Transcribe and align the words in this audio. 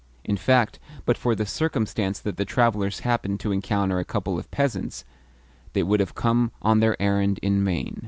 In 0.23 0.35
fact, 0.35 0.79
but 1.05 1.15
for 1.15 1.35
the 1.35 1.45
circumstance 1.45 2.17
that 2.21 2.37
the 2.37 2.43
travellers 2.43 3.01
happened 3.01 3.39
to 3.41 3.51
encounter 3.51 3.99
a 3.99 4.03
couple 4.03 4.39
of 4.39 4.49
peasants, 4.49 5.05
they 5.73 5.83
would 5.83 5.99
have 5.99 6.15
come 6.15 6.51
on 6.59 6.79
their 6.79 6.99
errand 6.99 7.37
in 7.43 7.63
vain. 7.63 7.99